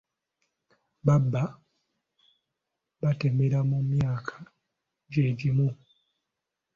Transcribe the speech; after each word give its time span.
Baba 1.05 1.43
batemera 3.01 3.59
mu 3.69 3.79
myaka 3.91 4.35
gye 5.11 5.29
gimu. 5.39 5.69